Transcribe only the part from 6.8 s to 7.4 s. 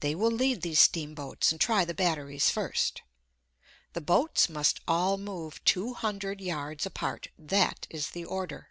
apart.